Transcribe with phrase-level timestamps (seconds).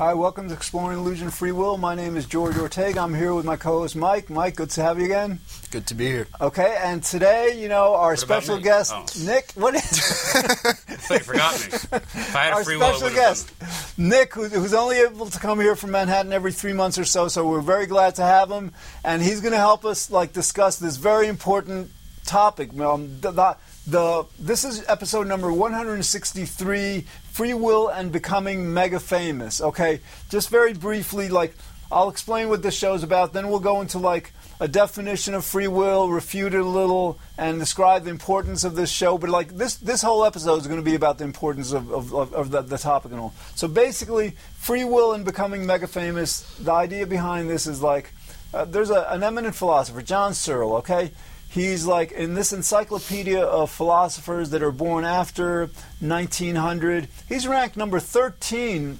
[0.00, 1.76] Hi, welcome to Exploring Illusion of Free Will.
[1.76, 3.02] My name is George Ortega.
[3.02, 4.30] I'm here with my co-host Mike.
[4.30, 5.40] Mike, good to have you again.
[5.70, 6.26] Good to be here.
[6.40, 9.04] Okay, and today, you know, our What special guest, Oh.
[9.26, 9.52] Nick.
[9.56, 9.82] What is
[11.00, 11.66] So you forgot me.
[11.66, 15.38] If I had our free special would have guest, Nick, who, who's only able to
[15.38, 17.28] come here from Manhattan every three months or so.
[17.28, 18.72] So we're very glad to have him,
[19.04, 21.90] and he's going to help us like discuss this very important
[22.24, 22.72] topic.
[22.80, 23.56] Um, the, the,
[23.86, 29.60] the this is episode number 163, free will and becoming mega famous.
[29.60, 31.54] Okay, just very briefly, like
[31.90, 33.32] I'll explain what this show's about.
[33.32, 37.58] Then we'll go into like a definition of free will, refute it a little, and
[37.58, 39.16] describe the importance of this show.
[39.16, 42.14] But like this, this whole episode is going to be about the importance of, of,
[42.14, 43.34] of, of the, the topic and all.
[43.54, 46.42] So basically, free will and becoming mega famous.
[46.58, 48.12] The idea behind this is like
[48.52, 50.74] uh, there's a, an eminent philosopher, John Searle.
[50.76, 51.10] Okay.
[51.50, 55.68] He's like in this encyclopedia of philosophers that are born after
[55.98, 57.08] 1900.
[57.28, 58.98] He's ranked number 13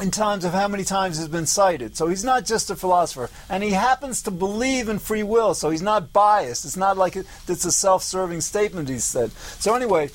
[0.00, 1.94] in terms of how many times he's been cited.
[1.94, 5.54] So he's not just a philosopher, and he happens to believe in free will.
[5.54, 6.64] So he's not biased.
[6.64, 9.30] It's not like it's a self-serving statement he said.
[9.32, 10.08] So anyway,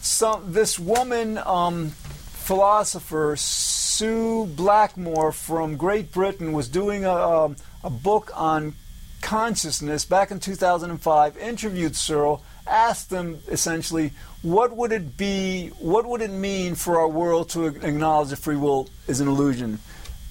[0.00, 7.90] so this woman um, philosopher Sue Blackmore from Great Britain was doing a, um, a
[7.90, 8.74] book on
[9.20, 11.36] consciousness back in 2005.
[11.38, 14.12] Interviewed Searle, asked them essentially,
[14.42, 15.68] what would it be?
[15.78, 19.78] What would it mean for our world to acknowledge that free will is an illusion?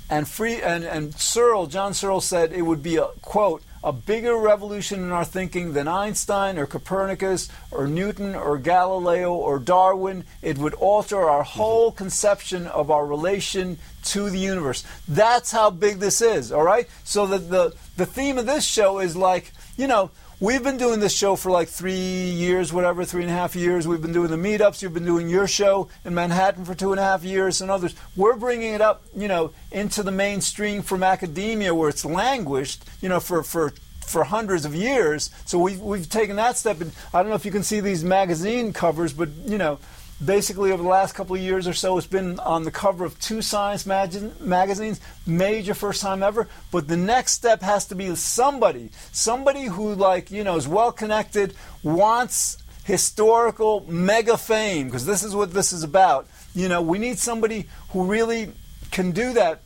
[0.09, 4.35] And free and and Searle, John Searle said it would be a quote a bigger
[4.35, 10.25] revolution in our thinking than Einstein or Copernicus or Newton or Galileo or Darwin.
[10.41, 11.97] It would alter our whole mm-hmm.
[11.97, 14.83] conception of our relation to the universe.
[15.08, 16.88] That's how big this is, all right?
[17.03, 21.01] So the the, the theme of this show is like, you know, We've been doing
[21.01, 23.85] this show for like three years, whatever, three and a half years.
[23.85, 24.81] We've been doing the meetups.
[24.81, 27.93] You've been doing your show in Manhattan for two and a half years, and others.
[28.15, 33.09] We're bringing it up, you know, into the mainstream from academia, where it's languished, you
[33.09, 35.29] know, for for for hundreds of years.
[35.43, 36.80] So we've we've taken that step.
[36.80, 39.77] And I don't know if you can see these magazine covers, but you know,
[40.23, 43.19] basically over the last couple of years or so, it's been on the cover of
[43.19, 44.99] two science magazine, magazines.
[45.25, 46.47] Major first time ever.
[46.71, 50.91] But the next step has to be somebody, somebody who like you know is well
[50.91, 51.53] connected,
[51.83, 56.27] wants historical mega fame because this is what this is about.
[56.55, 58.52] You know, we need somebody who really
[58.91, 59.61] can do that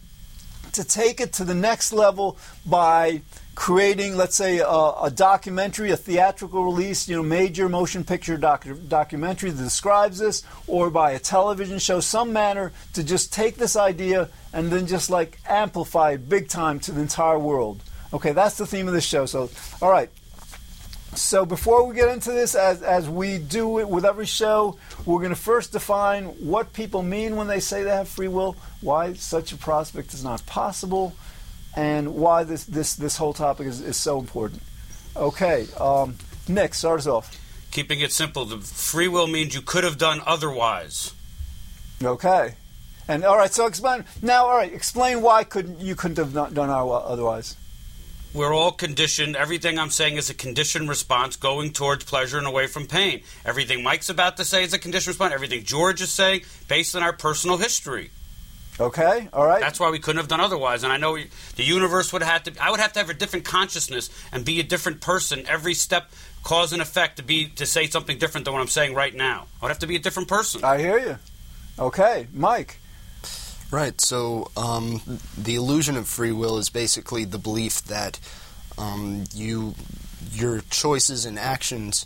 [0.74, 3.22] to take it to the next level by
[3.56, 8.88] creating, let's say, a, a documentary, a theatrical release, you know, major motion picture docu-
[8.90, 13.76] documentary that describes this, or by a television show, some manner to just take this
[13.76, 17.82] idea and then just like amplify it big time to the entire world.
[18.12, 19.26] Okay, that's the theme of this show.
[19.26, 19.50] So,
[19.82, 20.10] all right.
[21.16, 25.20] So before we get into this, as, as we do it with every show, we're
[25.20, 29.14] going to first define what people mean when they say they have free will, why
[29.14, 31.14] such a prospect is not possible,
[31.76, 34.62] and why this, this, this whole topic is, is so important.
[35.16, 36.16] Okay, um,
[36.48, 37.40] Nick, start us off.
[37.72, 41.14] Keeping it simple, the free will means you could have done otherwise.
[42.04, 42.56] Okay,
[43.08, 43.52] and all right.
[43.52, 44.46] So explain now.
[44.46, 47.56] All right, explain why couldn't you couldn't have not done otherwise.
[48.34, 49.36] We're all conditioned.
[49.36, 53.22] Everything I'm saying is a conditioned response going towards pleasure and away from pain.
[53.46, 55.34] Everything Mike's about to say is a conditioned response.
[55.34, 58.10] Everything George is saying based on our personal history.
[58.80, 59.62] Okay, all right.
[59.62, 60.84] That's why we couldn't have done otherwise.
[60.84, 61.18] And I know
[61.56, 62.54] the universe would have to.
[62.60, 66.12] I would have to have a different consciousness and be a different person every step,
[66.44, 69.48] cause and effect to be to say something different than what I'm saying right now.
[69.62, 70.64] I would have to be a different person.
[70.64, 71.18] I hear you.
[71.78, 72.80] Okay, Mike.
[73.72, 74.00] Right.
[74.02, 75.02] So um,
[75.36, 78.20] the illusion of free will is basically the belief that
[78.78, 79.74] um, you,
[80.32, 82.06] your choices and actions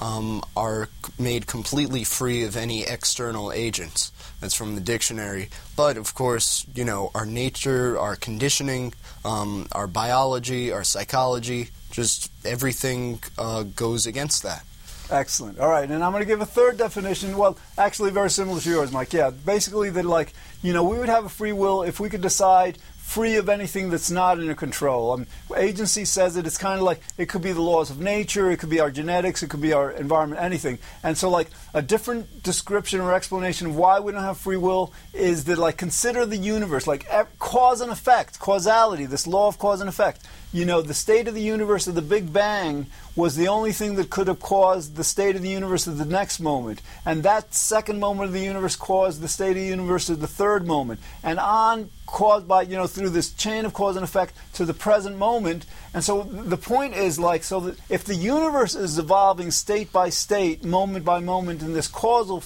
[0.00, 4.10] um, are made completely free of any external agents.
[4.44, 5.48] That's from the dictionary.
[5.74, 8.92] But of course, you know, our nature, our conditioning,
[9.24, 14.62] um, our biology, our psychology, just everything uh, goes against that.
[15.10, 15.58] Excellent.
[15.58, 17.38] All right, and I'm going to give a third definition.
[17.38, 19.14] Well, actually, very similar to yours, Mike.
[19.14, 22.20] Yeah, basically that, like, you know, we would have a free will if we could
[22.20, 25.12] decide free of anything that's not in our control.
[25.12, 28.50] Um, agency says that it's kind of like it could be the laws of nature,
[28.50, 30.78] it could be our genetics, it could be our environment, anything.
[31.02, 34.92] And so, like, a different description or explanation of why we don't have free will
[35.12, 39.58] is that, like, consider the universe, like ev- cause and effect, causality, this law of
[39.58, 40.26] cause and effect.
[40.52, 42.86] You know, the state of the universe of the Big Bang
[43.16, 46.04] was the only thing that could have caused the state of the universe of the
[46.04, 46.80] next moment.
[47.04, 50.26] And that second moment of the universe caused the state of the universe of the
[50.26, 51.00] third moment.
[51.22, 54.74] And on caused by, you know, through this chain of cause and effect to the
[54.74, 55.66] present moment.
[55.92, 60.10] And so the point is like, so that if the universe is evolving state by
[60.10, 62.42] state, moment by moment in this causal,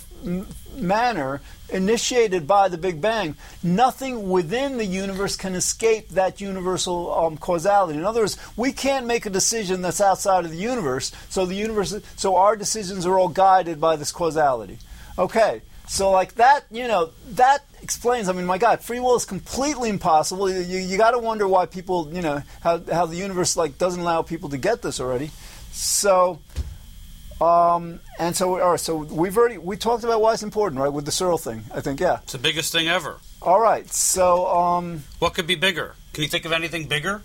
[0.74, 1.40] manner
[1.70, 7.98] initiated by the Big Bang, nothing within the universe can escape that universal um, causality.
[7.98, 11.12] In other words, we can't make a decision that's outside of the universe.
[11.28, 14.78] So the universe, so our decisions are all guided by this causality.
[15.18, 18.28] Okay, so like that, you know, that explains.
[18.28, 20.50] I mean, my God, free will is completely impossible.
[20.50, 23.78] You, you, you got to wonder why people, you know, how how the universe like
[23.78, 25.30] doesn't allow people to get this already.
[25.72, 26.38] So.
[27.40, 30.92] Um, and so, all right, so we've already we talked about why it's important, right?
[30.92, 32.18] With the Searle thing, I think, yeah.
[32.24, 33.20] It's the biggest thing ever.
[33.40, 35.94] All right, so um, What could be bigger?
[36.12, 37.22] Can you think of anything bigger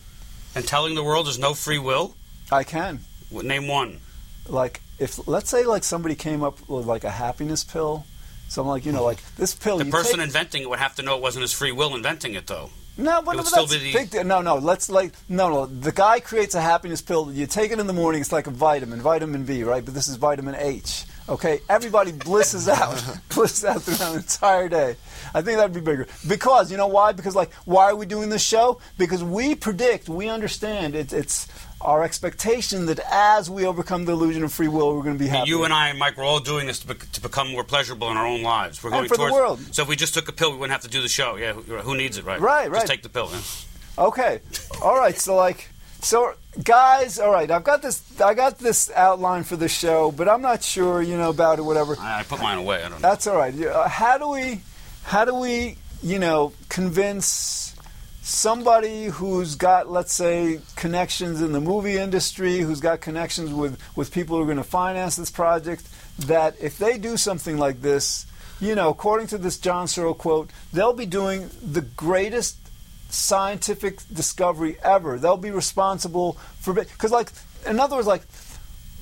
[0.53, 2.13] than telling the world there's no free will?
[2.51, 2.99] I can
[3.31, 4.01] Name one.
[4.47, 8.05] like if let's say like somebody came up with like a happiness pill,
[8.53, 9.77] something like you know like this pill.
[9.77, 12.33] The person take, inventing it would have to know it wasn't his free will inventing
[12.35, 12.69] it, though.
[12.97, 14.09] no, but, but still that's be the- big.
[14.11, 14.23] deal.
[14.23, 15.65] No, no, let's like no, no.
[15.65, 17.31] The guy creates a happiness pill.
[17.31, 18.21] You take it in the morning.
[18.21, 19.83] It's like a vitamin, vitamin B, right?
[19.83, 21.05] But this is vitamin H.
[21.29, 24.95] Okay, everybody blisses out, blisses out throughout the entire day.
[25.33, 27.13] I think that'd be bigger because you know why?
[27.13, 28.81] Because like, why are we doing this show?
[28.97, 30.95] Because we predict, we understand.
[30.95, 31.47] It's it's
[31.79, 35.29] our expectation that as we overcome the illusion of free will, we're going to be
[35.29, 35.49] happy.
[35.49, 38.09] You and I and Mike, we're all doing this to, bec to become more pleasurable
[38.11, 38.83] in our own lives.
[38.83, 39.59] We're And going for the world.
[39.73, 41.35] So if we just took a pill, we wouldn't have to do the show.
[41.35, 42.39] Yeah, who, who needs it, right?
[42.39, 42.79] Right, right.
[42.79, 43.29] Just take the pill.
[43.31, 44.05] Yeah.
[44.05, 44.39] Okay.
[44.81, 45.17] All right.
[45.17, 45.69] So like,
[46.01, 47.49] so guys, all right.
[47.49, 48.19] I've got this.
[48.21, 51.63] I got this outline for the show, but I'm not sure, you know, about it.
[51.63, 51.95] Whatever.
[51.99, 52.77] I, I put mine away.
[52.77, 52.97] I don't know.
[52.99, 53.53] That's all right.
[53.59, 54.61] Uh, How do we,
[55.03, 57.75] how do we, you know, convince
[58.21, 64.11] somebody who's got, let's say, connections in the movie industry, who's got connections with with
[64.11, 65.87] people who are going to finance this project,
[66.19, 68.25] that if they do something like this,
[68.61, 72.57] you know, according to this John Searle quote, they'll be doing the greatest
[73.13, 75.17] scientific discovery ever.
[75.17, 77.29] They'll be responsible for because, like,
[77.67, 78.23] in other words, like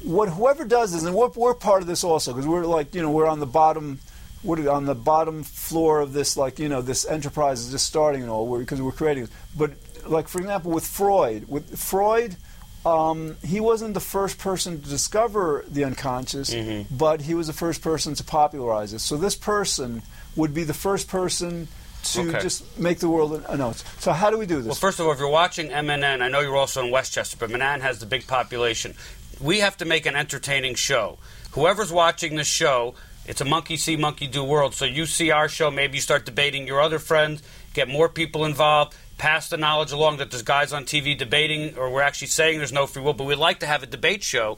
[0.04, 3.02] what whoever does this, and we're, we're part of this also because we're like you
[3.02, 4.00] know we're on the bottom,
[4.48, 8.22] are- on the bottom floor of this like you know this enterprise is just starting
[8.22, 9.28] and all we're, because we're creating.
[9.58, 9.72] But
[10.06, 12.36] like for example with Freud, with Freud.
[12.84, 16.52] Um, he wasn't the first person to discover the unconscious,
[16.90, 19.02] but he was the first person to popularize it.
[19.02, 20.02] So this person
[20.36, 21.68] would be the first person
[22.04, 22.40] to Okay.
[22.42, 23.74] just make the world a know.
[24.00, 24.66] So how do we do this?
[24.66, 27.50] Well, first of all, if you're watching MNN, I know you're also in Westchester, but
[27.50, 28.96] Manhattan has the big population.
[29.40, 31.18] We have to make an entertaining show.
[31.52, 32.96] Whoever's watching this show,
[33.26, 34.74] it's a monkey see, monkey do world.
[34.74, 37.42] So you see our show, maybe you start debating your other friends,
[37.74, 41.90] get more people involved, pass the knowledge along that there's guys on TV debating, or
[41.92, 44.58] we're actually saying there's no free will, but we'd like to have a debate show.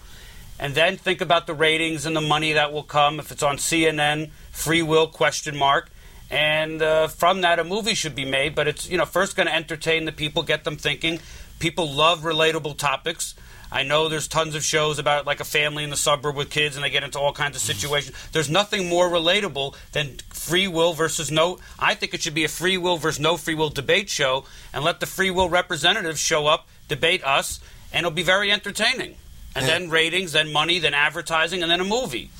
[0.59, 3.57] And then think about the ratings and the money that will come if it's on
[3.57, 5.89] CNN, free will question mark
[6.33, 9.45] and uh, from that a movie should be made but it's you know first going
[9.45, 11.19] to entertain the people get them thinking.
[11.59, 13.35] People love relatable topics.
[13.71, 16.75] I know there's tons of shows about like a family in the suburb with kids
[16.75, 18.15] and they get into all kinds of situations.
[18.31, 21.59] There's nothing more relatable than free will versus no.
[21.79, 24.83] I think it should be a free will versus no free will debate show and
[24.83, 27.59] let the free will representatives show up debate us
[27.91, 29.15] and it'll be very entertaining.
[29.55, 32.31] And then ratings, then money, then advertising, and then a movie.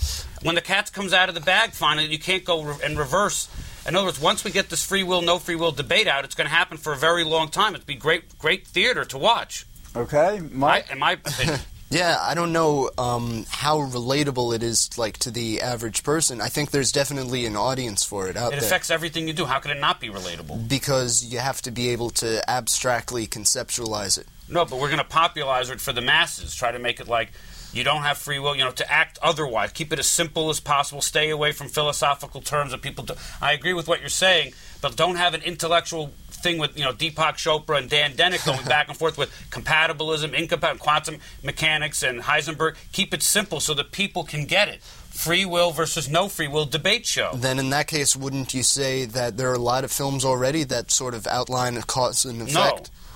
[0.42, 3.48] When the cat comes out of the bag, finally, you can't go re- in reverse.
[3.88, 6.36] In other words, once we get this free will, no free will debate out, it's
[6.36, 7.76] going to happen for a very long time.
[7.76, 9.66] It'd be great, great theater to watch.
[9.96, 10.92] okay, My, Mike.
[10.92, 11.60] in my opinion.
[11.90, 16.42] Yeah, I don't know um, how relatable it is, like to the average person.
[16.42, 18.58] I think there's definitely an audience for it out there.
[18.58, 19.46] it there affects everything you do.
[19.46, 20.68] How could it not be relatable?
[20.68, 24.26] because you have to be able to abstractly conceptualize it.
[24.50, 26.56] No, but we're going to popularize it for the masses.
[26.56, 27.32] Try to make it like
[27.74, 28.56] you don't have free will.
[28.56, 29.72] You know, to act otherwise.
[29.72, 31.02] Keep it as simple as possible.
[31.02, 33.04] Stay away from philosophical terms that people.
[33.04, 33.16] Do.
[33.42, 36.14] I agree with what you're saying, but don't have an intellectual
[36.44, 40.34] thing with you know Deepak Chopra and Dan Dennett going back and forth with compatibilism,
[40.34, 42.76] incompatible quantum mechanics, and Heisenberg.
[42.92, 44.82] Keep it simple so that people can get it.
[44.84, 47.32] Free will versus no free will debate show.
[47.36, 50.64] Then, in that case, wouldn't you say that there are a lot of films already
[50.66, 52.56] that sort of outline a cause and effect?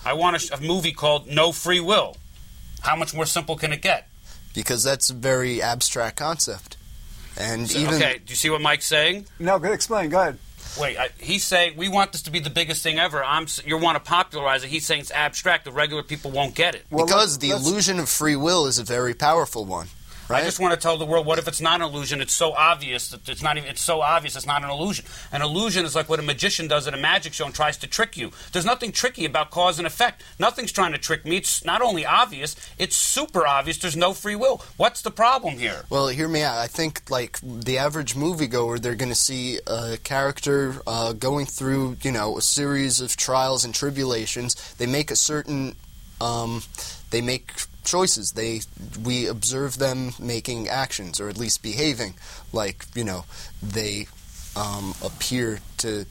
[0.06, 0.10] No.
[0.10, 2.16] I want a, sh- a movie called No Free Will.
[2.82, 4.08] How much more simple can it get?
[4.58, 6.78] Because that's a very abstract concept.
[7.40, 9.28] And So- even okay, do you see what Mike's saying?
[9.38, 10.10] No, go explain.
[10.10, 10.40] Go ahead.
[10.80, 13.24] Wait, I, he's saying we want this to be the biggest thing ever.
[13.24, 14.70] I'm you want to popularize it.
[14.70, 15.66] He's saying it's abstract.
[15.66, 16.86] The regular people won't get it.
[16.90, 19.90] Well, because let's- the illusion of free will is a very powerful one,
[20.30, 20.42] right?
[20.42, 22.22] I just want to tell the world what if it's not an illusion?
[22.22, 23.70] It's so obvious that it's not even.
[23.70, 25.06] It's so obvious it's not an illusion.
[25.32, 27.88] An illusion is like what a magician does at a magic show and tries to
[27.88, 28.32] trick you.
[28.52, 30.24] There's nothing tricky about cause and effect.
[30.40, 31.38] Nothing's trying to trick me.
[31.38, 32.56] It's not only obvious.
[32.78, 33.78] It's super obvious.
[33.78, 34.62] There's no free will.
[34.78, 35.86] What's the problem here?
[35.90, 36.58] Well, hear me out.
[36.58, 41.98] I think, like, the average moviegoer, they're going to see a character uh, going through,
[42.02, 44.56] you know, a series of trials and tribulations.
[44.76, 45.76] They make a certain,
[46.20, 46.64] um,
[47.12, 47.52] they make
[47.88, 48.34] choices.
[48.34, 48.62] They,
[49.04, 52.14] we observe them making actions, or at least behaving.
[52.54, 53.26] Like, you know,
[53.64, 54.08] they
[54.56, 56.06] um, appear to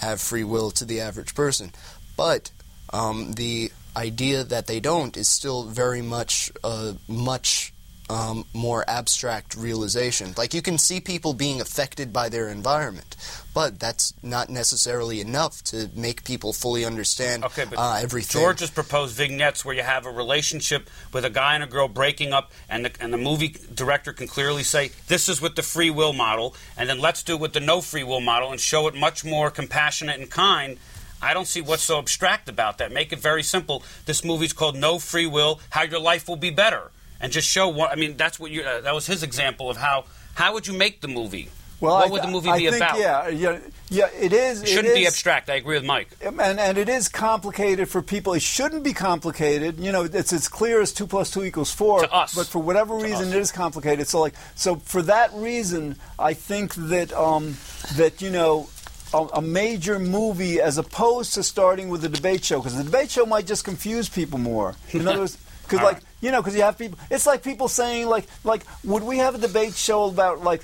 [0.00, 1.72] have free will to the average person.
[2.16, 2.50] But
[2.92, 7.71] um, the idea that they don't is still very much a much
[8.12, 10.34] um, more abstract realization.
[10.36, 13.16] Like you can see people being affected by their environment,
[13.54, 18.40] but that's not necessarily enough to make people fully understand Okay, but uh, everything.
[18.40, 21.88] George has proposed vignettes where you have a relationship with a guy and a girl
[21.88, 25.62] breaking up, and the, and the movie director can clearly say, This is with the
[25.62, 28.60] free will model, and then let's do it with the no free will model and
[28.60, 30.78] show it much more compassionate and kind.
[31.22, 32.92] I don't see what's so abstract about that.
[32.92, 33.84] Make it very simple.
[34.06, 36.90] This movie's called No Free Will How Your Life Will Be Better.
[37.22, 39.76] And just show what, I mean, that's what you, uh, that was his example of
[39.76, 41.48] how, how would you make the movie?
[41.82, 42.98] Well, what I, would the movie I be think, about?
[42.98, 43.58] Yeah, yeah,
[43.90, 44.08] yeah.
[44.16, 44.62] It is.
[44.62, 45.50] It shouldn't be abstract.
[45.50, 46.10] I agree with Mike.
[46.20, 48.34] and and it is complicated for people.
[48.34, 49.80] It shouldn't be complicated.
[49.80, 52.02] You know, it's as clear as two plus two equals four.
[52.02, 52.36] To us.
[52.36, 53.34] But for whatever reason, us.
[53.34, 54.06] it is complicated.
[54.06, 57.56] So like, so for that reason, I think that um,
[57.96, 58.68] that you know.
[59.14, 63.10] A, a major movie, as opposed to starting with a debate show, because the debate
[63.10, 64.74] show might just confuse people more.
[64.92, 66.02] In other words, because like right.
[66.22, 66.98] You know, because you have people.
[67.10, 70.62] It's like people saying like like, would we have a debate show about like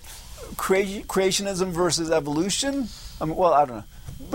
[0.56, 2.88] crea- creationism versus evolution?
[3.20, 3.84] I mean, well, I don't know.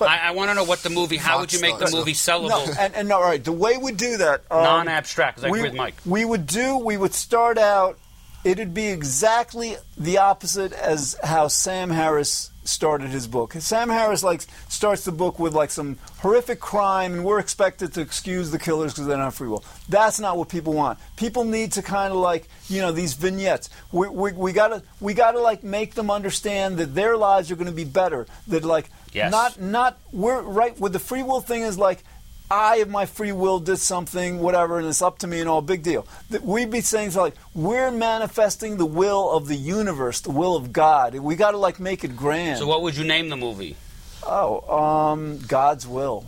[0.00, 1.16] I, I want to know what the movie.
[1.16, 2.76] How would you make the movie No, sellable?
[2.78, 5.78] and, and all right, the way we do that, um, Non-abstract, I we, agree with
[5.78, 5.94] Mike.
[6.04, 6.78] We would do.
[6.78, 7.98] We would start out.
[8.44, 13.52] It'd be exactly the opposite as how Sam Harris started his book.
[13.54, 18.00] Sam Harris like starts the book with like some horrific crime, and we're expected to
[18.00, 19.64] excuse the killers because they don't have free will.
[19.88, 20.98] That's not what people want.
[21.16, 23.70] People need to kind of like you know these vignettes.
[23.92, 27.66] We, we, we gotta we gotta like make them understand that their lives are going
[27.66, 28.26] to be better.
[28.48, 29.32] That like Yes.
[29.32, 32.04] not not we're right with the free will thing is like
[32.50, 35.62] I of my free will did something, whatever, and it's up to me and all.
[35.62, 36.06] Big deal.
[36.42, 41.14] We'd be saying like we're manifesting the will of the universe, the will of God.
[41.16, 42.58] We got to like make it grand.
[42.58, 43.76] So what would you name the movie?
[44.22, 46.26] Oh, um, God's will.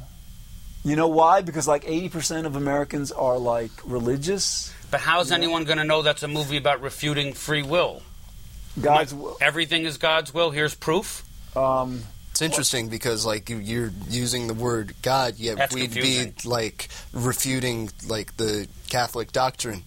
[0.84, 1.42] You know why?
[1.42, 4.72] Because like eighty percent of Americans are like religious.
[4.90, 8.02] But how's anyone going to know that's a movie about refuting free will?
[8.80, 9.36] God's will.
[9.40, 10.50] Everything is God's will.
[10.50, 11.24] Here's proof.
[11.56, 12.02] Um,
[12.38, 16.34] It's interesting because like you- you're using the word God, yet That's we'd confusing.
[16.40, 19.82] be like refuting like the Catholic doctrine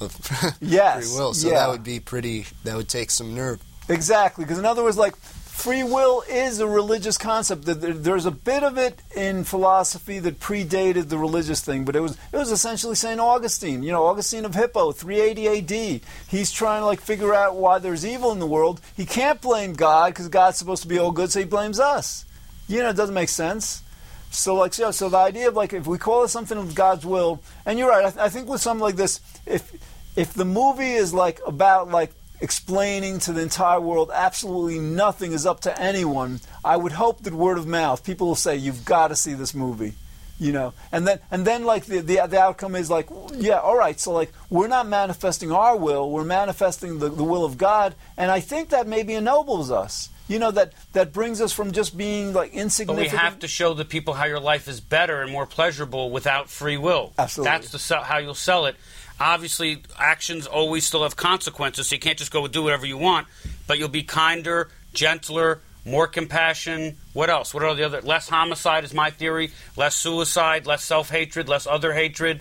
[0.00, 0.12] of
[0.60, 1.32] Yes, free will.
[1.32, 1.60] So yeah.
[1.60, 2.46] that would be pretty.
[2.64, 3.60] That would take some nerve.
[3.88, 5.14] Exactly, because in other words, like
[5.62, 7.62] free will is a religious concept.
[7.66, 12.18] There's a bit of it in philosophy that predated the religious thing, but it was
[12.32, 13.84] it was essentially Saint Augustine.
[13.84, 16.00] You know, Augustine of Hippo, 380 A.D.
[16.26, 18.80] He's trying to like figure out why there's evil in the world.
[18.96, 22.24] He can't blame God because God's supposed to be all good, so he blames us.
[22.66, 23.84] You know, it doesn't make sense.
[24.32, 27.06] So like so, so the idea of like if we call it something of God's
[27.06, 29.72] will, and you're right, I, th- I think with something like this, if
[30.16, 32.10] if the movie is like about like
[32.42, 37.32] explaining to the entire world absolutely nothing is up to anyone, I would hope that
[37.32, 39.94] word of mouth, people will say you've got to see this movie.
[40.38, 43.76] You know, and then and then like the, the the outcome is like yeah, all
[43.76, 44.00] right.
[44.00, 48.28] So like we're not manifesting our will, we're manifesting the, the will of God, and
[48.28, 50.08] I think that maybe ennobles us.
[50.26, 53.12] You know that that brings us from just being like insignificant.
[53.12, 56.10] But we have to show the people how your life is better and more pleasurable
[56.10, 57.12] without free will.
[57.18, 57.50] Absolutely.
[57.50, 58.74] That's the how you'll sell it.
[59.22, 63.28] Obviously, actions always still have consequences, so you can't just go do whatever you want.
[63.68, 66.96] But you'll be kinder, gentler, more compassion.
[67.12, 67.54] What else?
[67.54, 68.00] What are the other?
[68.00, 69.52] Less homicide is my theory.
[69.76, 70.66] Less suicide.
[70.66, 71.48] Less self hatred.
[71.48, 72.40] Less other hatred.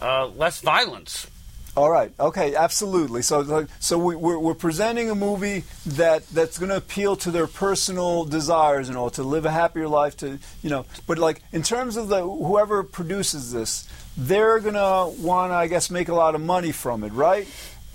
[0.00, 1.26] Uh, less violence.
[1.74, 2.12] All right.
[2.20, 2.54] Okay.
[2.54, 3.22] Absolutely.
[3.22, 7.46] So, so we, we're, we're presenting a movie that that's going to appeal to their
[7.46, 10.18] personal desires and all to live a happier life.
[10.18, 13.88] To you know, but like in terms of the whoever produces this,
[14.20, 17.46] they're going to want to, I guess, make a lot of money from it, right?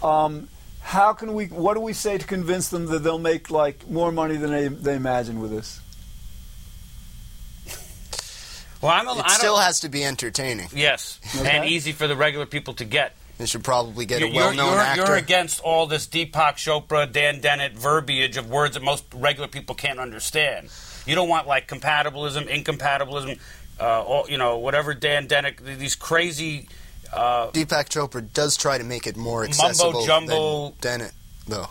[0.02, 0.48] Um,
[0.82, 1.46] how can we?
[1.48, 4.68] What do we say to convince them that they'll make like more money than they
[4.68, 5.80] they imagine with this?
[8.82, 10.68] Well, I'm a, It I still has to be entertaining.
[10.74, 11.50] yes, Okay.
[11.50, 13.16] and easy for the regular people to get.
[13.38, 15.06] They should probably get You're, a well-known you're, actor.
[15.08, 19.76] you're against all this Deepak Chopra, Dan Dennett verbiage of words that most regular people
[19.76, 20.70] can't understand.
[21.06, 23.38] You don't want like compatibilism, incompatibilism,
[23.80, 26.68] uh, all, you know, whatever Dan Dennett, these crazy.
[27.14, 30.70] Uh, Deepak Chopra does try to make it more accessible mumbo jumbo.
[30.82, 31.12] than Dennett,
[31.48, 31.68] though.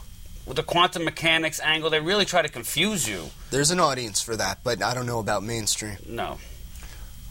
[0.46, 3.30] with the quantum mechanics angle, they really try to confuse you.
[3.50, 5.96] There's an audience for that, but I don't know about mainstream.
[6.06, 6.38] No.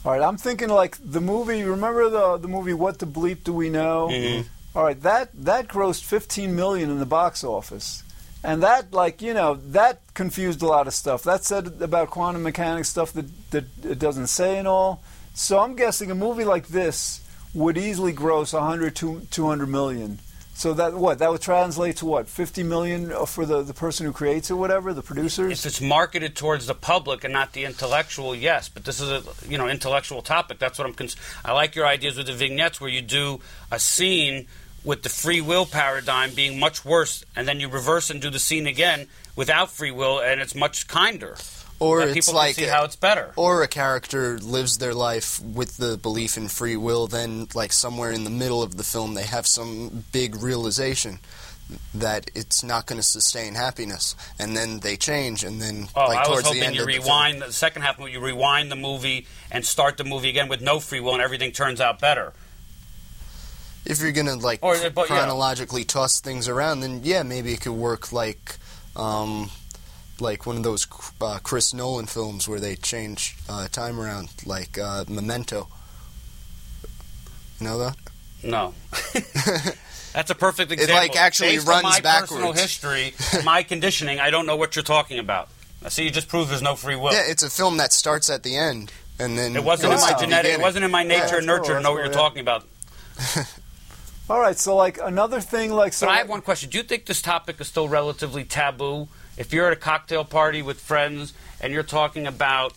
[0.05, 1.63] All right, I'm thinking like the movie.
[1.63, 4.09] Remember the the movie What the Bleep Do We Know?
[4.11, 4.45] Mhm.
[4.75, 8.03] All right, that that grossed 15 million in the box office,
[8.43, 11.23] and that like you know that confused a lot of stuff.
[11.23, 15.01] That said about quantum mechanics stuff that that it doesn't say and all.
[15.33, 17.21] So I'm guessing a movie like this
[17.53, 20.19] would easily gross 100 to 200 million.
[20.55, 24.13] So that what that would translate to what fifty million for the, the person who
[24.13, 25.59] creates it, whatever the producers.
[25.59, 28.69] If it's marketed towards the public and not the intellectual, yes.
[28.69, 30.59] But this is a you know intellectual topic.
[30.59, 30.93] That's what I'm.
[30.93, 33.39] Cons- I like your ideas with the vignettes where you do
[33.71, 34.47] a scene
[34.83, 38.39] with the free will paradigm being much worse, and then you reverse and do the
[38.39, 41.37] scene again without free will, and it's much kinder.
[41.79, 43.33] Or it's people like can see how it's better.
[43.35, 48.11] or a character lives their life with the belief in free will, then like somewhere
[48.11, 51.19] in the middle of the film they have some big realization
[51.93, 56.17] that it's not going to sustain happiness, and then they change, and then Oh, like
[56.17, 57.99] I was towards the hoping end you of the rewind the second half.
[57.99, 61.51] You rewind the movie and start the movie again with no free will, and everything
[61.51, 62.33] turns out better.
[63.85, 65.17] If you're gonna like Or, but, yeah.
[65.17, 68.57] chronologically toss things around, then yeah, maybe it could work like
[68.95, 69.49] um,
[70.19, 70.87] like one of those
[71.21, 75.67] uh, Chris Nolan films where they change uh, time around, like uh, Memento.
[77.59, 77.95] You know that?
[78.43, 78.73] No.
[80.13, 80.95] That's a perfect example.
[80.95, 83.13] like, actually Based on runs my personal history,
[83.43, 85.49] my conditioning, I don't know what you're talking about.
[85.83, 87.11] I see you just proved there's no free will.
[87.11, 90.07] Yeah, it's a film that starts at the end and then It wasn't in my
[90.09, 90.51] to the genetic.
[90.53, 92.39] It wasn't in my nature that's and nurture cool, to know what you're cool, talking
[92.41, 92.65] about.
[94.29, 96.05] All right, so like another thing, like so.
[96.05, 96.69] But I have one question.
[96.69, 99.09] Do you think this topic is still relatively taboo?
[99.37, 102.73] If you're at a cocktail party with friends and you're talking about,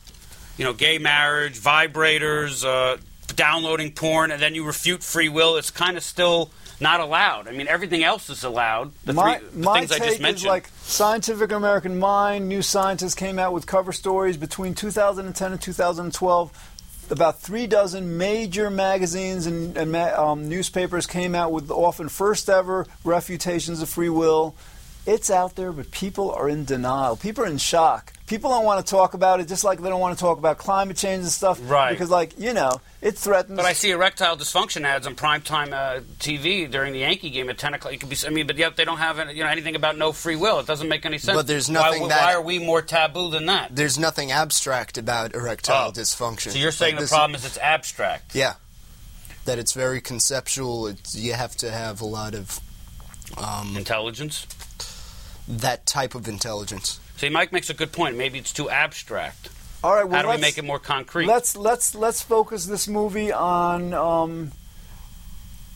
[0.57, 2.97] you know, gay marriage, vibrators, uh,
[3.37, 6.51] downloading porn, and then you refute free will, it's kind of still
[6.81, 7.47] not allowed.
[7.47, 8.93] I mean, everything else is allowed.
[9.05, 10.49] The, my three, the my things I just is mentioned.
[10.49, 16.73] like Scientific American Mind, New Scientist came out with cover stories between 2010 and 2012.
[17.11, 22.87] About three dozen major magazines and, and um, newspapers came out with often first ever
[23.05, 24.55] refutations of free will.
[25.07, 27.17] It's out there, but people are in denial.
[27.17, 28.13] People are in shock.
[28.27, 30.59] People don't want to talk about it, just like they don't want to talk about
[30.59, 31.61] climate change and stuff.
[31.63, 31.93] Right.
[31.93, 33.55] Because, like, you know, it threatens.
[33.57, 37.57] But I see erectile dysfunction ads on primetime uh, TV during the Yankee game at
[37.59, 37.95] ten o'clock.
[37.95, 39.97] It could be, I mean, but yet they don't have any- you know anything about
[39.97, 40.59] no free will.
[40.59, 41.37] It doesn't make any sense.
[41.37, 43.77] But there's Why- nothing why, that- are we more taboo than that?
[43.77, 45.93] There's nothing abstract about erectile Oh.
[45.93, 46.51] dysfunction.
[46.51, 48.35] So you're saying Like the this- problem is it's abstract.
[48.35, 48.55] Yeah,
[49.45, 50.89] that it's very conceptual.
[50.89, 52.59] It's, you have to have a lot of
[53.39, 54.47] um, Intelligence.
[55.47, 56.99] that type of intelligence.
[57.17, 58.17] See, Mike makes a good point.
[58.17, 59.49] Maybe it's too abstract.
[59.83, 61.27] All right, well, How do we make it more concrete?
[61.27, 63.95] Let's let's let's focus this movie on.
[63.95, 64.53] Um,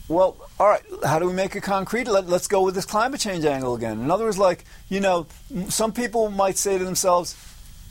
[0.07, 0.83] well, all right.
[1.05, 2.07] How do we make it concrete?
[2.07, 4.01] Let, let's go with this climate change angle again.
[4.01, 5.27] In other words, like you know,
[5.69, 7.33] some people might say to themselves,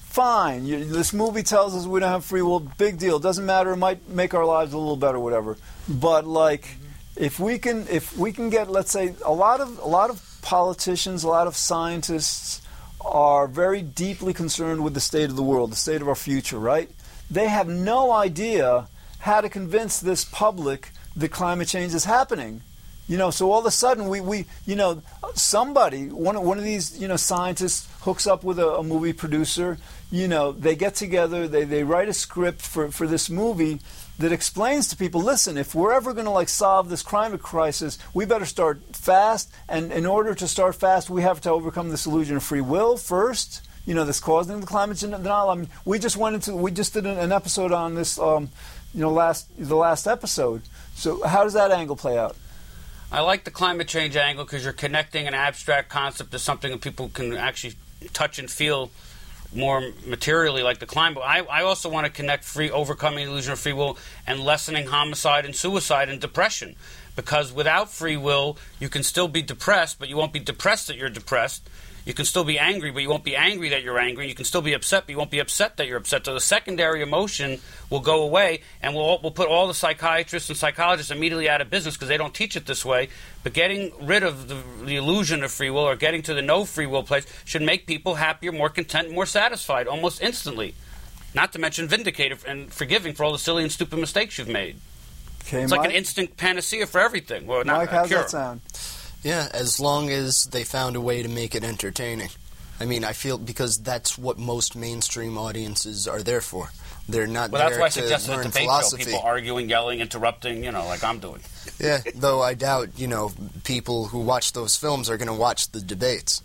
[0.03, 2.61] "Fine, you, this movie tells us we don't have free will.
[2.61, 3.19] Big deal.
[3.19, 3.73] Doesn't matter.
[3.73, 5.57] It might make our lives a little better, whatever."
[5.89, 6.69] But like,
[7.17, 10.23] if we can, if we can get, let's say, a lot of a lot of
[10.43, 12.61] politicians, a lot of scientists
[13.05, 16.59] are very deeply concerned with the state of the world, the state of our future,
[16.59, 16.91] right?
[17.31, 18.87] They have no idea
[19.21, 22.63] how to convince this public that climate change is happening.
[23.09, 25.03] You know, so all of a sudden we, we you know,
[25.35, 29.13] somebody, one, of- one of these, you know, scientists hooks up with a, a movie
[29.13, 29.79] producer,
[30.13, 33.81] you know, they get together, they, they write a script for, for this movie
[34.21, 37.99] that explains to people, listen, if we're ever going to like solve this climate crisis,
[38.13, 39.51] we better start fast.
[39.67, 42.99] And in order to start fast, we have to overcome this illusion of free will
[42.99, 43.67] first.
[43.87, 45.49] You know, that's causing the climate denial.
[45.49, 48.51] I mean, we just went into, we just did an, an episode on this, um,
[48.93, 50.63] you know, last the last episode.
[50.95, 52.37] So how does that angle play out?
[53.11, 56.83] I like the climate change angle because you're connecting an abstract concept to something that
[56.83, 57.75] people can actually
[58.13, 58.91] touch and feel
[59.53, 61.23] more materially, like the climate.
[61.25, 65.45] I, I also want to connect free overcoming illusion of free will and lessening homicide
[65.45, 66.77] and suicide and depression.
[67.17, 70.97] Because without free will, you can still be depressed, but you won't be depressed that
[70.97, 71.69] you're depressed.
[72.11, 74.27] You can still be angry, but you won't be angry that you're angry.
[74.27, 76.27] You can still be upset, but you won't be upset that you're upset.
[76.27, 80.59] So the secondary emotion will go away, and we'll, we'll put all the psychiatrists and
[80.59, 83.11] psychologists immediately out of business because they don't teach it this way.
[83.45, 86.65] But getting rid of the, the illusion of free will or getting to the no
[86.65, 90.75] free will place should make people happier, more content, more satisfied almost instantly.
[91.33, 94.81] Not to mention vindicated and forgiving for all the silly and stupid mistakes you've made.
[95.43, 97.47] Okay, It's Mike, like an instant panacea for everything.
[97.47, 98.23] Well, not Mike how's cure.
[98.23, 98.63] that sound?
[99.23, 102.31] Yeah, as long as they found a way to make it entertaining.
[102.81, 106.71] I mean, I feel because that's what most mainstream audiences are there for.
[107.09, 109.03] They're not Well, that's there why I to suggested a learn debate philosophy.
[109.03, 109.11] show.
[109.11, 111.41] People arguing, yelling, interrupting, you know, like I'm doing.
[111.79, 113.33] Yeah, though I doubt, you know,
[113.65, 116.43] people who watch those films are going to watch the debates.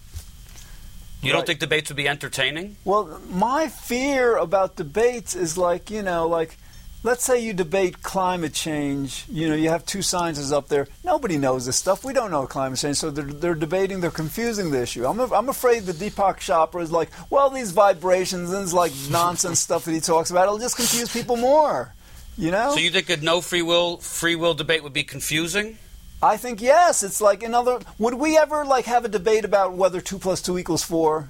[1.21, 1.37] You Right.
[1.37, 2.75] don't think debates would be entertaining?
[2.83, 6.57] Well, my fear about debates is like, you know, like,
[7.05, 9.25] let's say you debate climate change.
[9.29, 10.87] You know, you have two scientists up there.
[11.03, 12.03] Nobody knows this stuff.
[12.03, 12.97] We don't know climate change.
[12.97, 15.05] So they're, they're debating, they're confusing the issue.
[15.05, 19.59] I'm, I'm afraid the Deepak Chopra is like, well, these vibrations and this like nonsense
[19.59, 21.93] stuff that he talks about, it'll just confuse people more.
[22.37, 22.71] You know?
[22.71, 25.77] So you think a no free will free will debate would be confusing?
[26.23, 27.03] I think yes.
[27.03, 27.79] It's like another.
[27.99, 31.29] Would we ever like have a debate about whether two plus two equals four?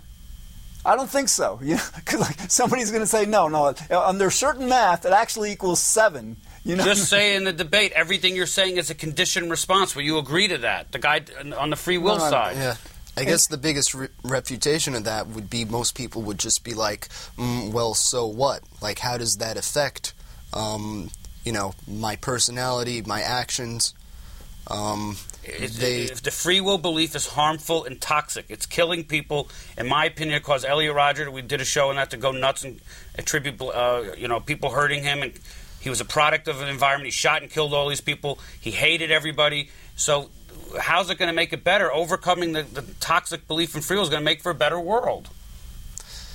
[0.86, 1.60] I don't think so.
[1.66, 3.74] You know, because like somebody's going to say no, no.
[3.92, 6.38] Under certain math, it actually equals seven.
[6.64, 6.84] You know?
[6.84, 9.96] Just say in the debate, everything you're saying is a conditioned response.
[9.96, 10.92] Will you agree to that?
[10.92, 11.22] The guy
[11.58, 12.30] on the free will No, no, no.
[12.32, 12.56] side.
[12.58, 12.76] Yeah.
[13.18, 16.74] I guess the biggest re- refutation of that would be most people would just be
[16.74, 18.62] like, mm, well, so what?
[18.82, 20.14] Like, how does that affect,
[20.54, 21.10] um,
[21.46, 23.94] you know, my personality, my actions?
[24.70, 25.16] Um,
[25.48, 29.50] It- they, if the free will belief is harmful and toxic, it's killing people.
[29.78, 31.30] In my opinion, it caused Elliot Rodger.
[31.30, 32.80] We did a show on that to go nuts and
[33.18, 35.34] attribute, uh, you know, people hurting him, and
[35.80, 37.06] he was a product of an environment.
[37.06, 38.40] He shot and killed all these people.
[38.60, 39.70] He hated everybody.
[39.96, 40.30] So,
[40.80, 41.94] how's it going to make it better?
[41.94, 44.80] Overcoming the, the toxic belief in free will is going to make for a better
[44.80, 45.30] world.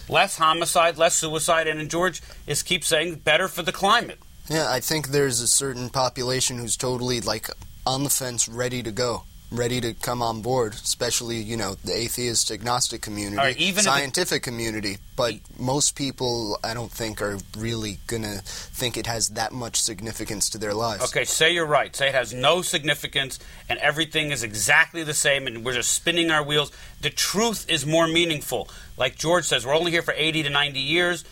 [0.08, 4.18] Less homicide, less suicide, and then George is keep saying better for the climate.
[4.48, 7.48] yeah, I think there's a certain population who's totally like
[7.86, 10.74] on the fence, ready to go, ready to come on board.
[10.74, 14.98] Especially, you know, the atheist, agnostic community, right, even if it- scientific community.
[15.16, 20.48] But most people, I don't think, are really gonna think it has that much significance
[20.50, 21.04] to their lives.
[21.04, 21.94] Okay, say you're right.
[21.94, 23.38] Say it has no significance
[23.68, 26.70] and everything is exactly the same and we're just spinning our wheels.
[27.02, 28.68] The truth is more meaningful.
[28.96, 31.24] Like George says, we're only here for 80 to 90 years.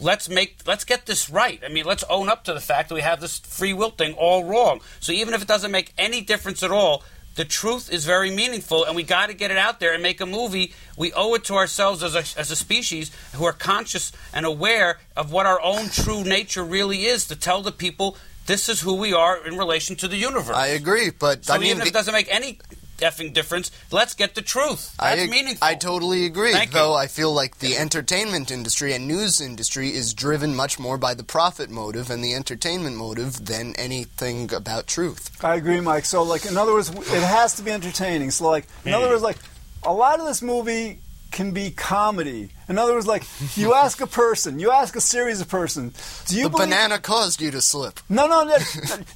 [0.00, 1.60] Let's make let's get this right.
[1.64, 4.14] I mean, let's own up to the fact that we have this free will thing
[4.14, 4.80] all wrong.
[5.00, 7.02] So even if it doesn't make any difference at all,
[7.36, 10.20] the truth is very meaningful, and we got to get it out there and make
[10.20, 10.74] a movie.
[10.96, 14.98] We owe it to ourselves as a, as a species who are conscious and aware
[15.16, 18.94] of what our own true nature really is to tell the people this is who
[18.94, 20.56] we are in relation to the universe.
[20.56, 22.58] I agree, but so I mean, even if it doesn't make any
[23.00, 24.94] effing difference, let's get the truth.
[24.98, 25.66] That's I, meaningful.
[25.66, 26.52] I totally agree.
[26.52, 26.78] Thank you.
[26.78, 31.14] though I feel like the entertainment industry and news industry is driven much more by
[31.14, 35.42] the profit motive and the entertainment motive than anything about truth.
[35.44, 36.04] I agree, Mike.
[36.04, 38.30] So, like, in other words, it has to be entertaining.
[38.30, 39.38] So, like, in other words, like,
[39.82, 42.50] a lot of this movie can be comedy.
[42.68, 43.24] In other words, like,
[43.56, 45.92] you ask a person, you ask a series of person,
[46.26, 46.68] do you the believe?
[46.68, 48.00] banana caused you to slip.
[48.08, 48.56] No, no, no.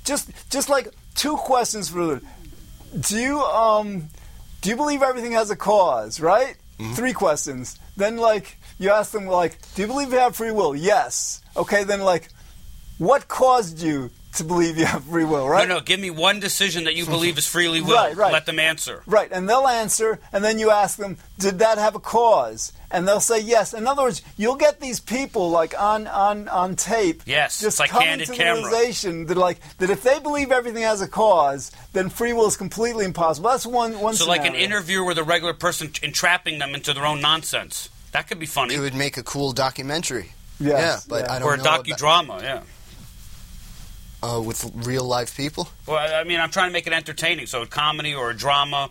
[0.04, 2.22] just, just like two questions for the.
[3.00, 4.08] Do you um,
[4.60, 6.20] do you believe everything has a cause?
[6.20, 6.56] Right.
[6.94, 7.78] Three questions.
[7.96, 10.74] Then, like, you ask them, like, do you believe you have free will?
[10.74, 11.40] Yes.
[11.56, 11.84] Okay.
[11.84, 12.28] Then, like,
[12.98, 15.48] what caused you to believe you have free will?
[15.48, 15.68] Right.
[15.68, 15.80] No, no.
[15.80, 17.94] Give me one decision that you believe is freely will.
[18.04, 18.32] Right, right.
[18.32, 19.02] Let them answer.
[19.06, 23.08] Right, and they'll answer, and then you ask them, "Did that have a cause?" And
[23.08, 23.74] they'll say yes.
[23.74, 27.78] In other words, you'll get these people like on on on tape, Yes, just it's
[27.80, 28.62] like coming candid to the camera.
[28.62, 32.56] realization that like that if they believe everything has a cause, then free will is
[32.56, 33.50] completely impossible.
[33.50, 34.14] That's one one.
[34.14, 37.88] So, like an interview with a regular person entrapping them into their own nonsense.
[38.12, 38.74] That could be funny.
[38.74, 40.32] It would make a cool documentary.
[40.60, 41.32] Yes, yeah, but yeah.
[41.32, 42.60] I don't Or a know about- docudrama, yeah.
[44.24, 45.68] Uh, with real live people.
[45.86, 47.46] Well, I mean, I'm trying to make it entertaining.
[47.46, 48.90] So, a comedy or a drama.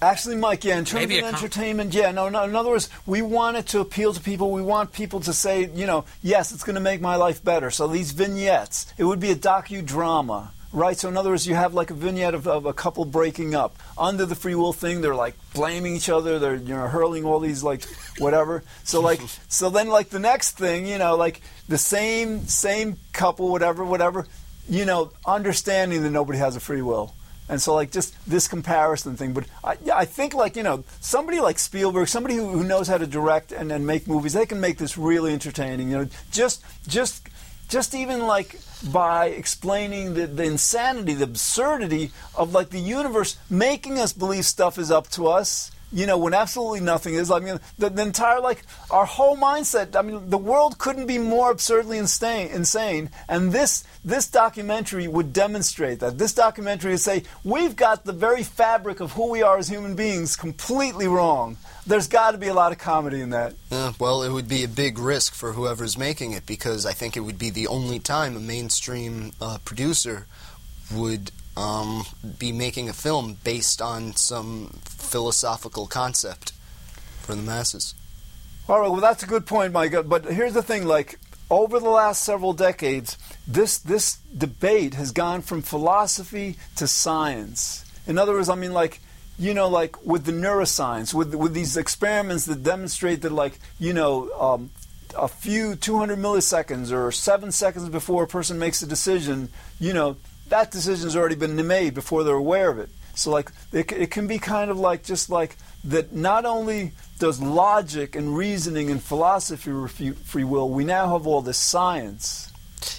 [0.00, 2.44] Actually, Mike, yeah, in terms Maybe of a com- entertainment, yeah, no, no.
[2.44, 4.50] In other words, we want it to appeal to people.
[4.50, 7.70] We want people to say, you know, yes, it's going to make my life better.
[7.70, 10.96] So these vignettes, it would be a docudrama, right?
[10.96, 13.78] So in other words, you have like a vignette of, of a couple breaking up
[13.96, 15.00] under the free will thing.
[15.00, 16.38] They're like blaming each other.
[16.38, 17.82] They're you know hurling all these like
[18.18, 18.62] whatever.
[18.84, 23.48] So like, so then like the next thing, you know, like the same same couple,
[23.48, 24.26] whatever, whatever,
[24.68, 27.14] you know, understanding that nobody has a free will.
[27.48, 29.32] And so, like, just this comparison thing.
[29.32, 32.98] But I, I think, like, you know, somebody like Spielberg, somebody who, who knows how
[32.98, 35.90] to direct and, and make movies, they can make this really entertaining.
[35.90, 37.28] You know, just, just,
[37.68, 38.60] just even like
[38.92, 44.78] by explaining the, the insanity, the absurdity of like the universe making us believe stuff
[44.78, 45.70] is up to us.
[45.92, 47.30] You know, when absolutely nothing is.
[47.30, 49.94] I mean, the, the entire like our whole mindset.
[49.94, 52.48] I mean, the world couldn't be more absurdly insane.
[52.48, 56.18] Insane, and this this documentary would demonstrate that.
[56.18, 59.94] This documentary would say we've got the very fabric of who we are as human
[59.94, 61.56] beings completely wrong.
[61.86, 63.54] There's got to be a lot of comedy in that.
[63.70, 67.16] Yeah, well, it would be a big risk for whoever's making it because I think
[67.16, 70.26] it would be the only time a mainstream uh, producer
[70.92, 72.04] would um,
[72.38, 76.52] be making a film based on some philosophical concept
[77.22, 77.94] for the masses.
[78.68, 79.94] All right, well, that's a good point, Mike.
[80.08, 81.20] But here's the thing: like
[81.50, 87.84] over the last several decades, this this debate has gone from philosophy to science.
[88.06, 89.00] In other words, I mean, like
[89.38, 93.92] you know, like with the neuroscience, with with these experiments that demonstrate that, like you
[93.92, 94.30] know.
[94.38, 94.70] Um,
[95.18, 99.48] a few 200 milliseconds or seven seconds before a person makes a decision,
[99.80, 100.16] you know,
[100.48, 102.90] that decision's already been made before they're aware of it.
[103.14, 106.12] So, like, it, it can be kind of like just like that.
[106.12, 111.40] Not only does logic and reasoning and philosophy refute free will, we now have all
[111.40, 112.52] this science.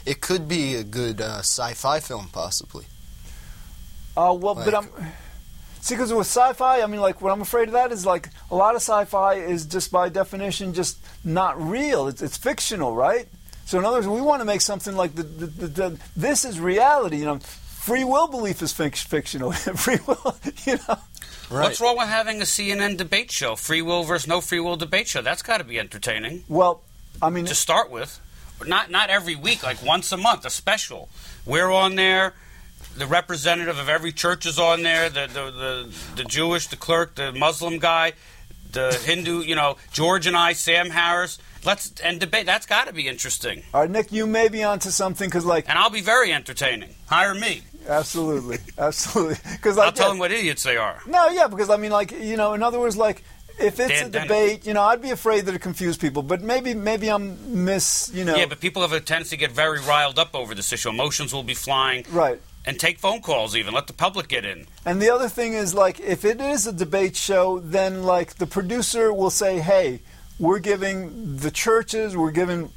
[0.06, 2.86] It could be a good uh, sci-fi film, possibly.
[4.18, 4.90] Uh, well, but I'm
[5.88, 8.56] see because with sci-fi, I mean, like what I'm afraid of that is like a
[8.56, 12.08] lot of sci-fi is just by definition just not real.
[12.08, 13.28] It's, it's fictional, right?
[13.66, 16.46] So in other words, we want to make something like the, the, the, the this
[16.46, 17.18] is reality.
[17.18, 19.52] You know, free will belief is fic- fictional.
[19.54, 20.98] free will, you know.
[21.50, 21.64] Right.
[21.64, 23.56] What's wrong with having a CNN debate show?
[23.56, 25.22] Free will versus no free will debate show.
[25.22, 26.82] That's got to be entertaining Well,
[27.22, 28.20] I mean, to start with.
[28.66, 31.10] Not not every week, like once a month, a special.
[31.46, 32.34] We're on there.
[32.98, 35.10] The representative of every church is on there.
[35.10, 38.14] The the, the, the Jewish, the clerk, the Muslim guy,
[38.72, 39.42] the Hindu.
[39.42, 41.38] You know, George and I, Sam Harris.
[41.66, 42.46] Let's and debate.
[42.46, 43.64] That's got to be interesting.
[43.74, 46.96] all right, Nick, you may be onto something because, like, And I'll be very entertaining.
[47.08, 47.62] Hire me.
[47.88, 50.12] absolutely, absolutely, because I'll tell yeah.
[50.12, 51.02] them what idiots they are.
[51.08, 53.24] No, yeah, because I mean, like you know, in other words, like
[53.60, 56.22] if it's Dan a debate, you know, I'd be afraid that it confuse people.
[56.22, 59.52] But maybe, maybe I'm miss, you know, Yeah, but people have a tendency to get
[59.52, 60.90] very riled up over this issue.
[60.90, 62.06] Emotions will be flying.
[62.12, 62.40] right.
[62.68, 63.74] And take phone calls even.
[63.74, 64.68] Let the public get in.
[64.86, 68.46] And the other thing is, like, if it is a debate show, then like the
[68.46, 70.02] producer will say, "Hey,
[70.38, 72.70] we're giving the churches, we're giving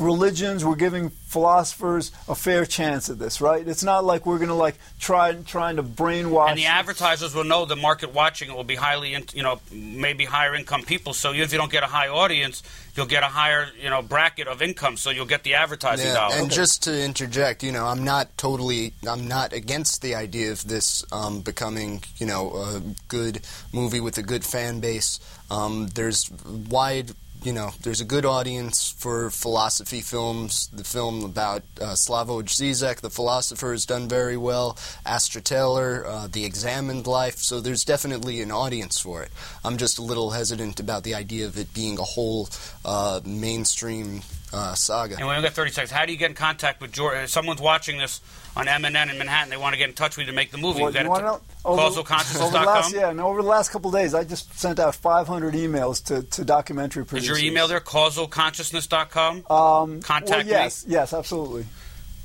[0.00, 3.66] religions, we're giving philosophers a fair chance at this, right?
[3.66, 7.44] It's not like we're going to like try trying to brainwash." And the advertisers will
[7.44, 11.12] know the market watching it will be highly, in, you know, maybe higher income people.
[11.14, 12.62] So even if you don't get a high audience,
[12.96, 14.96] you'll get a higher, you know, bracket of income.
[14.96, 16.40] So you'll get the advertising Yeah, dollars.
[16.40, 20.66] and just to interject, you know, I'm not totally, I'm not against the idea of
[20.66, 25.20] this um, becoming, you know, a good movie with a good fan base.
[25.50, 26.30] Um, there's
[26.68, 30.68] wide, you know, there's a good audience for philosophy films.
[30.72, 34.78] The film about uh, Slavoj Zizek, the philosopher, has done very well.
[35.06, 37.36] Astra Taylor, uh, The Examined Life.
[37.36, 39.30] So there's definitely an audience for it.
[39.64, 42.48] I'm just a little hesitant about the idea of it being a whole
[42.84, 44.22] uh, mainstream
[44.52, 45.16] uh, saga.
[45.16, 45.90] And we only got 30 seconds.
[45.90, 47.16] How do you get in contact with George?
[47.16, 48.20] If someone's watching this
[48.56, 50.58] on MNN in Manhattan, they want to get in touch with you to make the
[50.58, 50.80] movie.
[50.82, 51.40] Well, you got you wanna know?
[51.64, 52.92] Over- Over the last, CausalConsciousness.com.
[52.94, 56.22] yeah, and over the last couple of days, I just sent out 500 emails to,
[56.22, 57.42] to documentary Is producers.
[57.42, 57.80] your email there?
[57.80, 59.44] CausalConsciousness.com?
[59.50, 61.66] Um, Contact well, yes, yes, absolutely.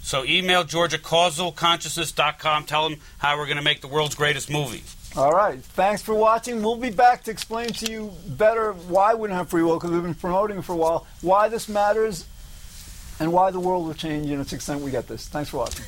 [0.01, 2.65] So email George at CausalConsciousness.com.
[2.65, 4.83] Tell them how we're going to make the world's greatest movie.
[5.17, 5.59] All right.
[5.63, 6.61] Thanks for watching.
[6.61, 9.91] We'll be back to explain to you better why we don't have free will because
[9.91, 12.25] we've been promoting it for a while, why this matters,
[13.19, 15.27] and why the world will change in its extent we get this.
[15.27, 15.85] Thanks for watching.